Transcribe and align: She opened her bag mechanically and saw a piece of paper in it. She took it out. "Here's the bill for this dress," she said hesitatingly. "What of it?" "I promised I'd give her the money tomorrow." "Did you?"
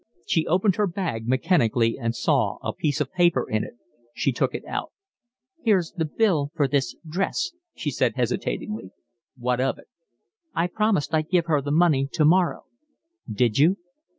She 0.25 0.47
opened 0.47 0.77
her 0.77 0.87
bag 0.87 1.27
mechanically 1.27 1.99
and 1.99 2.15
saw 2.15 2.57
a 2.63 2.73
piece 2.73 3.01
of 3.01 3.11
paper 3.11 3.47
in 3.47 3.63
it. 3.63 3.75
She 4.15 4.31
took 4.31 4.55
it 4.55 4.65
out. 4.65 4.91
"Here's 5.63 5.91
the 5.91 6.05
bill 6.05 6.49
for 6.55 6.67
this 6.67 6.95
dress," 7.07 7.51
she 7.75 7.91
said 7.91 8.15
hesitatingly. 8.15 8.89
"What 9.37 9.61
of 9.61 9.77
it?" 9.77 9.85
"I 10.55 10.65
promised 10.65 11.13
I'd 11.13 11.29
give 11.29 11.45
her 11.45 11.61
the 11.61 11.69
money 11.69 12.09
tomorrow." 12.11 12.65
"Did 13.31 13.59
you?" 13.59 13.77